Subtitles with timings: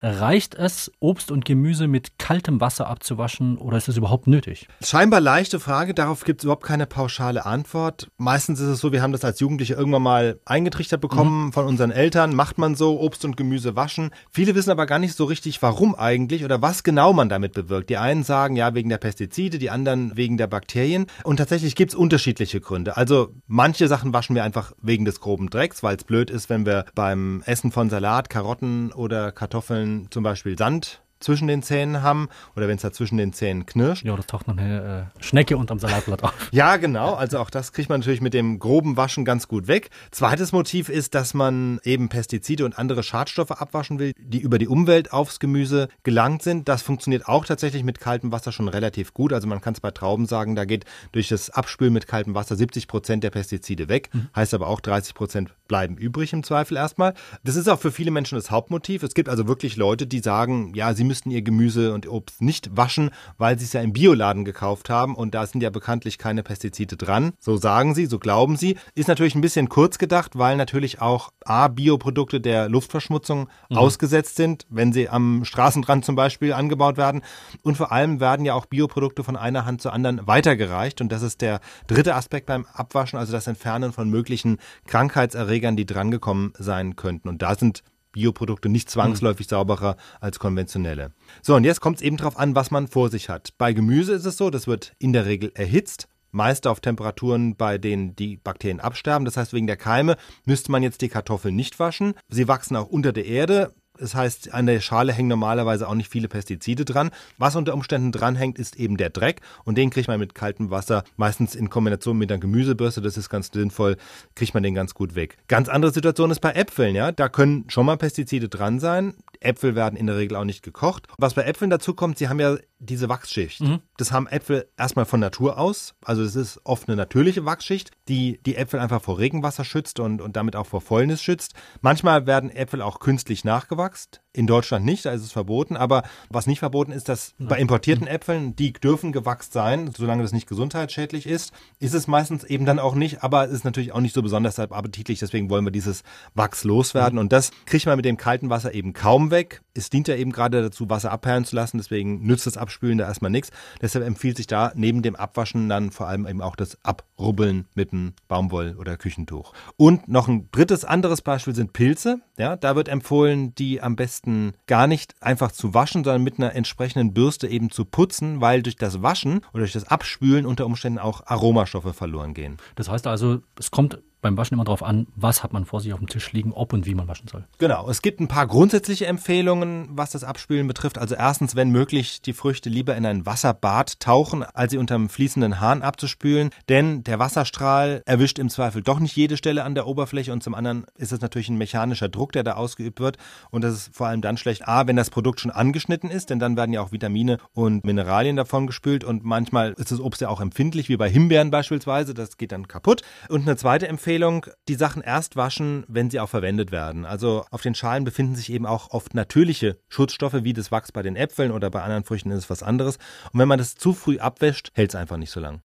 [0.00, 4.68] Reicht es, Obst und Gemüse mit kaltem Wasser abzuwaschen oder ist es überhaupt nötig?
[4.80, 8.08] Scheinbar leichte Frage, darauf gibt es überhaupt keine pauschale Antwort.
[8.16, 11.52] Meistens ist es so, wir haben das als Jugendliche irgendwann mal eingetrichtert bekommen mhm.
[11.52, 14.10] von unseren Eltern, macht man so, Obst und Gemüse waschen.
[14.30, 17.90] Viele wissen aber gar nicht so richtig, warum eigentlich oder was genau man damit bewirkt.
[17.90, 21.06] Die einen sagen, ja, wegen der Pestizide, die anderen wegen der Bakterien.
[21.24, 22.96] Und tatsächlich gibt es unterschiedliche Gründe.
[22.96, 26.66] Also manche Sachen waschen wir einfach wegen des groben Drecks, weil es blöd ist, wenn
[26.66, 32.28] wir beim Essen von Salat, Karotten oder Kartoffeln zum Beispiel Sand zwischen den Zähnen haben
[32.56, 34.04] oder wenn es da zwischen den Zähnen knirscht.
[34.04, 36.32] Ja, das taucht noch eine äh, Schnecke unterm Salatblatt auf.
[36.52, 37.14] ja, genau.
[37.14, 39.90] Also auch das kriegt man natürlich mit dem groben Waschen ganz gut weg.
[40.10, 44.68] Zweites Motiv ist, dass man eben Pestizide und andere Schadstoffe abwaschen will, die über die
[44.68, 46.68] Umwelt aufs Gemüse gelangt sind.
[46.68, 49.32] Das funktioniert auch tatsächlich mit kaltem Wasser schon relativ gut.
[49.32, 52.56] Also man kann es bei Trauben sagen, da geht durch das Abspülen mit kaltem Wasser
[52.56, 54.10] 70 Prozent der Pestizide weg.
[54.12, 54.28] Mhm.
[54.34, 57.14] Heißt aber auch 30 Prozent bleiben übrig im Zweifel erstmal.
[57.44, 59.02] Das ist auch für viele Menschen das Hauptmotiv.
[59.02, 62.76] Es gibt also wirklich Leute, die sagen, ja, sie müssten ihr Gemüse und Obst nicht
[62.76, 66.44] waschen, weil sie es ja im Bioladen gekauft haben und da sind ja bekanntlich keine
[66.44, 67.32] Pestizide dran.
[67.40, 68.76] So sagen sie, so glauben sie.
[68.94, 73.76] Ist natürlich ein bisschen kurz gedacht, weil natürlich auch A, Bioprodukte der Luftverschmutzung mhm.
[73.76, 77.22] ausgesetzt sind, wenn sie am Straßenrand zum Beispiel angebaut werden.
[77.62, 81.00] Und vor allem werden ja auch Bioprodukte von einer Hand zur anderen weitergereicht.
[81.00, 85.86] Und das ist der dritte Aspekt beim Abwaschen, also das Entfernen von möglichen Krankheitserregern, die
[85.86, 87.28] drangekommen sein könnten.
[87.28, 87.82] Und da sind
[88.18, 89.50] Bioprodukte nicht zwangsläufig mhm.
[89.50, 91.12] sauberer als konventionelle.
[91.42, 93.50] So, und jetzt kommt es eben darauf an, was man vor sich hat.
[93.58, 97.78] Bei Gemüse ist es so, das wird in der Regel erhitzt, meist auf Temperaturen, bei
[97.78, 99.24] denen die Bakterien absterben.
[99.24, 102.14] Das heißt, wegen der Keime müsste man jetzt die Kartoffeln nicht waschen.
[102.28, 103.72] Sie wachsen auch unter der Erde.
[103.98, 107.10] Das heißt, an der Schale hängen normalerweise auch nicht viele Pestizide dran.
[107.36, 109.40] Was unter Umständen dranhängt, ist eben der Dreck.
[109.64, 113.28] Und den kriegt man mit kaltem Wasser, meistens in Kombination mit einer Gemüsebürste, das ist
[113.28, 113.96] ganz sinnvoll,
[114.34, 115.36] kriegt man den ganz gut weg.
[115.48, 117.12] Ganz andere Situation ist bei Äpfeln, ja.
[117.12, 119.14] Da können schon mal Pestizide dran sein.
[119.40, 121.06] Äpfel werden in der Regel auch nicht gekocht.
[121.18, 123.60] Was bei Äpfeln dazu kommt, sie haben ja diese Wachsschicht.
[123.60, 123.80] Mhm.
[123.96, 125.94] Das haben Äpfel erstmal von Natur aus.
[126.04, 130.20] Also es ist oft eine natürliche Wachsschicht, die die Äpfel einfach vor Regenwasser schützt und,
[130.20, 131.54] und damit auch vor Fäulnis schützt.
[131.80, 133.88] Manchmal werden Äpfel auch künstlich nachgewachsen.
[134.32, 135.76] In Deutschland nicht, da ist es verboten.
[135.76, 138.12] Aber was nicht verboten ist, dass bei importierten mhm.
[138.12, 142.78] Äpfeln, die dürfen gewachst sein, solange das nicht gesundheitsschädlich ist, ist es meistens eben dann
[142.78, 143.24] auch nicht.
[143.24, 145.18] Aber es ist natürlich auch nicht so besonders appetitlich.
[145.18, 146.04] Deswegen wollen wir dieses
[146.34, 147.14] Wachs loswerden.
[147.14, 147.20] Mhm.
[147.20, 149.62] Und das kriegt man mit dem kalten Wasser eben kaum weg.
[149.78, 151.78] Es dient ja eben gerade dazu, Wasser abperlen zu lassen.
[151.78, 153.50] Deswegen nützt das Abspülen da erstmal nichts.
[153.80, 157.92] Deshalb empfiehlt sich da neben dem Abwaschen dann vor allem eben auch das Abrubbeln mit
[157.92, 159.52] einem Baumwoll- oder Küchentuch.
[159.76, 162.20] Und noch ein drittes anderes Beispiel sind Pilze.
[162.36, 166.38] Ja, da wird empfohlen, die am besten besten gar nicht einfach zu waschen, sondern mit
[166.38, 170.66] einer entsprechenden Bürste eben zu putzen, weil durch das Waschen oder durch das Abspülen unter
[170.66, 172.56] Umständen auch Aromastoffe verloren gehen.
[172.74, 175.92] Das heißt also, es kommt beim Waschen immer darauf an, was hat man vor sich
[175.92, 177.44] auf dem Tisch liegen, ob und wie man waschen soll.
[177.58, 180.98] Genau, es gibt ein paar grundsätzliche Empfehlungen, was das Abspülen betrifft.
[180.98, 185.60] Also erstens, wenn möglich, die Früchte lieber in ein Wasserbad tauchen, als sie unterm fließenden
[185.60, 190.32] Hahn abzuspülen, denn der Wasserstrahl erwischt im Zweifel doch nicht jede Stelle an der Oberfläche
[190.32, 193.18] und zum anderen ist es natürlich ein mechanischer Druck, der da ausgeübt wird
[193.50, 196.38] und das ist vor allem dann schlecht, a, wenn das Produkt schon angeschnitten ist, denn
[196.38, 200.28] dann werden ja auch Vitamine und Mineralien davon gespült und manchmal ist das Obst ja
[200.28, 203.02] auch empfindlich, wie bei Himbeeren beispielsweise, das geht dann kaputt.
[203.28, 207.04] Und eine zweite Empfehlung, Empfehlung, die Sachen erst waschen, wenn sie auch verwendet werden.
[207.04, 211.02] Also auf den Schalen befinden sich eben auch oft natürliche Schutzstoffe, wie das Wachs bei
[211.02, 212.96] den Äpfeln oder bei anderen Früchten ist es was anderes.
[213.34, 215.56] Und wenn man das zu früh abwäscht, hält es einfach nicht so lang.